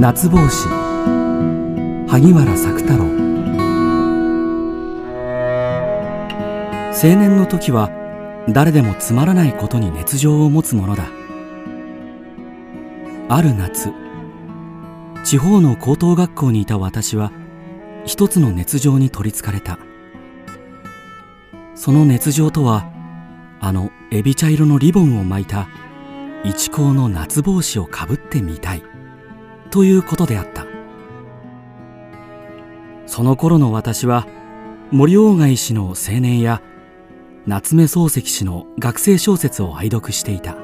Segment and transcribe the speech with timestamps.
[0.00, 0.66] 夏帽子。
[2.08, 3.04] 萩原作太郎。
[6.94, 7.90] 青年の時は
[8.48, 11.04] 誰でもつまらないことに熱情を持つものだ。
[13.28, 13.92] ある夏
[15.22, 17.30] 地方の高等学校にいた私は
[18.06, 19.78] 一つの熱情に取りつかれた。
[21.74, 22.90] その熱情とは
[23.60, 25.68] あのエビ茶色のリボンを巻いた
[26.42, 28.89] 一高の夏帽子をかぶってみたい。
[29.70, 30.66] ということであった。
[33.06, 34.26] その頃の私は
[34.90, 36.62] 森鴎外氏の青年や
[37.46, 40.56] 夏目漱石氏の学生小説を愛読していた。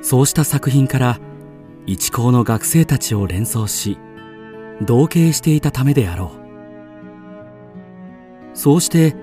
[0.00, 1.18] そうした作品から
[1.86, 3.98] 一高の学生たちを連想し
[4.82, 6.32] 同型していたためであろ
[8.54, 8.56] う。
[8.56, 9.14] そうして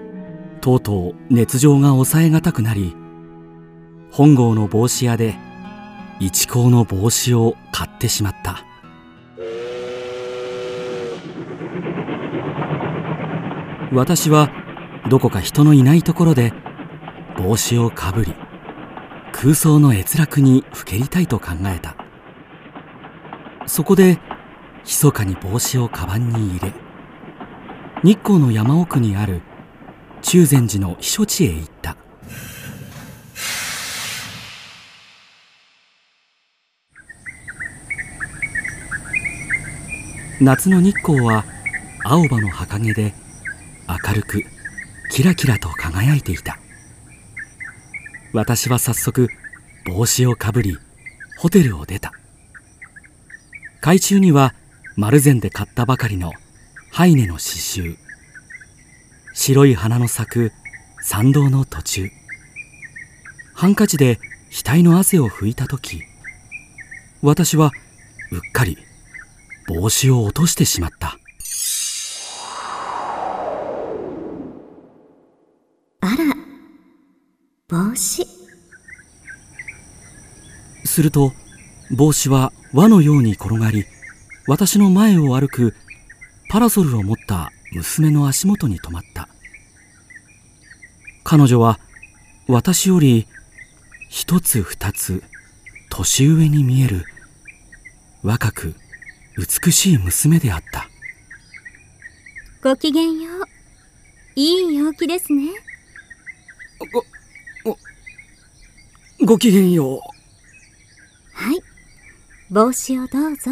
[0.61, 2.95] とうとう熱情が抑えがたくなり
[4.11, 5.35] 本郷の帽子屋で
[6.19, 8.63] 一高の帽子を買ってしまった。
[13.91, 14.49] 私は
[15.09, 16.53] どこか人のいないところで
[17.37, 18.33] 帽子をかぶり
[19.31, 21.95] 空想の閲楽にふけりたいと考えた。
[23.67, 24.19] そこで
[24.83, 26.73] 密かに帽子をカバンに入れ
[28.03, 29.41] 日光の山奥にある
[30.21, 31.97] 中禅寺の避暑地へ行った。
[40.41, 41.45] 夏の日光は
[42.03, 43.13] 青葉の葉陰で
[43.87, 44.43] 明るく
[45.09, 46.59] キラキラと輝いていた。
[48.33, 49.29] 私は早速
[49.85, 50.77] 帽子をかぶり
[51.37, 52.11] ホテルを出た。
[53.79, 54.53] 海中には
[54.97, 56.33] 丸善で買ったばかりの
[56.91, 57.95] ハイネの刺繍。
[59.33, 60.51] 白い花の咲く
[61.01, 62.09] 参道の途中。
[63.53, 64.19] ハンカチで
[64.51, 66.01] 額の汗を拭いた時
[67.21, 67.71] 私は
[68.31, 68.77] うっかり
[69.67, 71.17] 帽子を落としてしまった。
[76.01, 76.35] あら。
[77.67, 78.27] 帽子。
[80.83, 81.33] すると
[81.91, 83.85] 帽子は輪のように転がり
[84.47, 85.73] 私の前を歩く
[86.49, 89.27] パラソルを持った娘の足元に止まった。
[91.23, 91.79] 彼女は
[92.47, 93.27] 私より
[94.09, 95.23] 一つ二つ
[95.89, 97.05] 年上に見える
[98.21, 98.75] 若く
[99.37, 100.89] 美しい娘であった。
[102.63, 103.43] ごきげんよう。
[104.35, 105.49] いい陽気ですね。
[106.91, 107.03] ご
[107.71, 107.77] ご
[109.25, 109.99] ごきげんよう。
[111.33, 111.61] はい。
[112.49, 113.51] 帽子をどうぞ。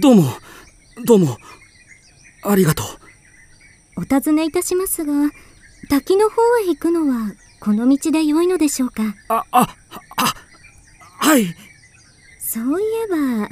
[0.00, 0.24] どうも
[1.04, 1.38] どうも。
[2.44, 2.86] ありがとう。
[3.96, 5.12] お尋ねいたしますが
[5.88, 9.02] 滝の方へ行くのはこの道で良いのでしょうか？
[9.28, 9.76] ああ
[10.16, 10.34] あ
[11.18, 11.54] はい。
[12.40, 13.48] そういえば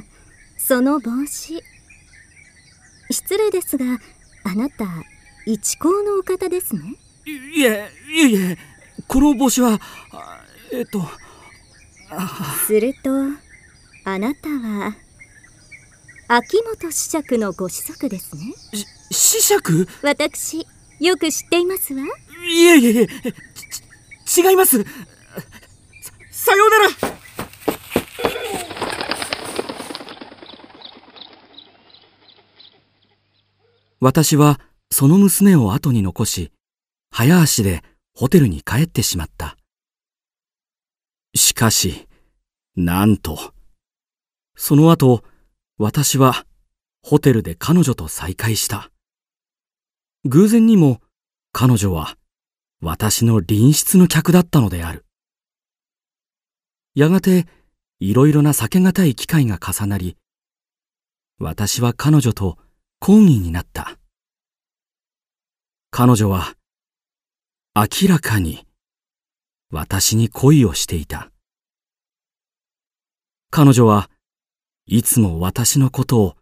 [0.66, 1.62] その帽子。
[3.10, 3.84] 失礼ですが
[4.44, 4.86] あなた
[5.44, 6.96] 一行のお方ですね。
[7.26, 8.58] いえいえいえ
[9.06, 9.80] この帽子は
[10.72, 11.02] えっと
[12.66, 13.10] すると
[14.04, 14.94] あなたは
[16.28, 18.54] 秋元子爵のご子息ですね。
[19.10, 19.88] 子爵？
[20.02, 20.66] 私
[21.00, 22.02] よく知っていますわ。
[22.48, 23.08] いえいえいえ
[24.40, 24.88] 違いますさ
[26.30, 27.12] さようなら
[34.02, 36.50] 私はその娘を後に残し
[37.10, 37.82] 早足で
[38.14, 39.56] ホテルに帰ってしまった
[41.36, 42.08] しかし
[42.76, 43.38] なんと
[44.56, 45.22] その後
[45.78, 46.44] 私は
[47.02, 48.91] ホテルで彼女と再会した。
[50.24, 51.00] 偶然にも
[51.50, 52.16] 彼女は
[52.80, 55.04] 私の隣室の客だったのである。
[56.94, 57.46] やがて
[57.98, 60.16] いろいろな避けがたい機会が重なり、
[61.41, 62.58] 私は彼女と
[63.04, 63.98] 講義になった。
[65.90, 66.54] 彼女は
[67.74, 68.64] 明らかに
[69.72, 71.32] 私に恋をしていた。
[73.50, 74.09] 彼女は
[74.86, 76.36] いつも私のことを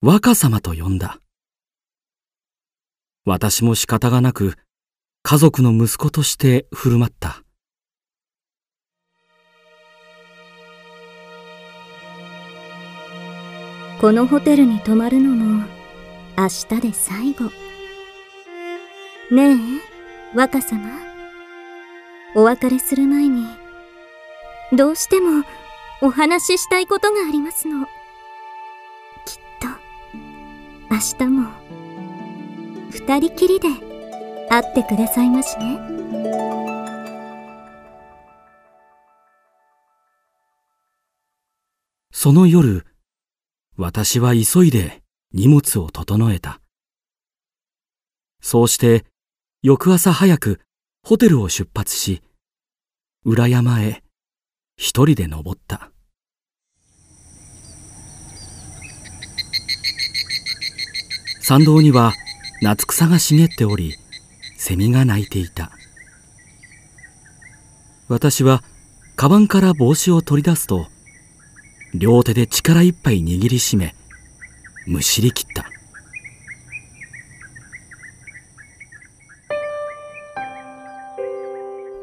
[0.00, 1.18] 若様と呼んだ。
[3.24, 4.54] 私も仕方がなく
[5.24, 7.42] 家族の息子として振る舞った。
[14.00, 15.75] このホテルに泊まるのも
[16.38, 17.50] 明日で最後。
[19.30, 20.86] ねえ、若様。
[22.34, 23.46] お別れする前に、
[24.70, 25.44] どうしても
[26.02, 27.86] お話ししたいことがありますの。
[27.86, 27.92] きっ
[29.60, 29.68] と、
[30.90, 31.48] 明日も、
[32.90, 33.68] 二人きりで
[34.50, 35.80] 会ってくださいましね。
[42.12, 42.84] その夜、
[43.78, 46.60] 私は急いで荷物を整えた。
[48.40, 49.04] そうして
[49.62, 50.60] 翌朝早く
[51.02, 52.22] ホテルを出発し、
[53.24, 54.02] 裏山へ
[54.76, 55.90] 一人で登った。
[61.40, 62.12] 山道には
[62.60, 63.94] 夏草が茂っており、
[64.56, 65.70] セミが鳴いていた。
[68.08, 68.62] 私は
[69.16, 70.86] カバンから帽子を取り出すと、
[71.94, 73.94] 両手で力いっぱい握りしめ、
[74.86, 75.66] むしり切った。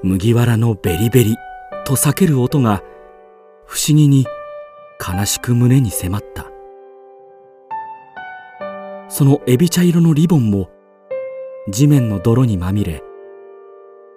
[0.04, 1.36] 麦わらのベリベリ
[1.86, 2.84] と避ける音が
[3.66, 4.26] 不思議に
[5.00, 6.48] 悲しく胸に迫った。
[9.10, 10.70] そのエビ茶色のリボンも
[11.70, 13.04] 地面の泥にまみれ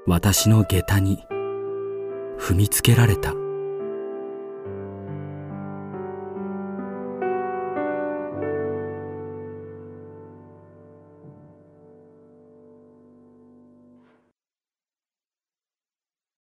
[0.07, 1.25] 私の下駄に
[2.39, 3.35] 踏みつけられた